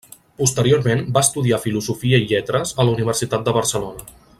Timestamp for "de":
3.51-3.59